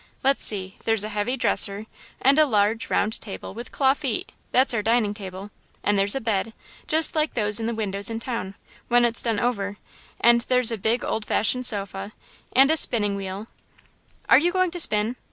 Let's 0.23 0.43
see 0.43 0.79
there's 0.83 1.03
a 1.03 1.09
heavy 1.13 1.37
dresser, 1.37 1.85
and 2.19 2.39
a 2.39 2.47
large, 2.47 2.89
round 2.89 3.21
table, 3.21 3.53
with 3.53 3.71
claw 3.71 3.93
feet 3.93 4.31
that's 4.51 4.73
our 4.73 4.81
dining 4.81 5.13
table, 5.13 5.51
and 5.83 5.93
there's 5.95 6.15
a 6.15 6.19
bed, 6.19 6.53
just 6.87 7.13
like 7.13 7.35
those 7.35 7.59
in 7.59 7.67
the 7.67 7.75
windows 7.75 8.09
in 8.09 8.19
town, 8.19 8.55
when 8.87 9.05
it's 9.05 9.21
done 9.21 9.39
over, 9.39 9.77
and 10.19 10.41
there's 10.49 10.71
a 10.71 10.77
big 10.79 11.03
old 11.05 11.23
fashioned 11.23 11.67
sofa, 11.67 12.13
and 12.51 12.71
a 12.71 12.77
spinning 12.77 13.15
wheel" 13.15 13.45
"Are 14.27 14.39
you 14.39 14.51
going 14.51 14.71
to 14.71 14.79
spin?" 14.79 15.17